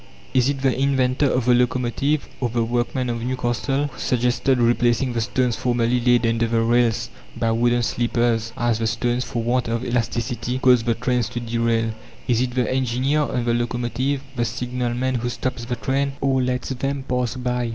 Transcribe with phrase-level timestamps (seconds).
[0.33, 5.13] Is it the inventor of the locomotive, or the workman of Newcastle, who suggested replacing
[5.13, 9.67] the stones formerly laid under the rails by wooden sleepers, as the stones, for want
[9.67, 11.91] of elasticity, caused the trains to derail?
[12.27, 14.23] Is it the engineer on the locomotive?
[14.35, 17.69] The signalman who stops the trains, or lets them pass by?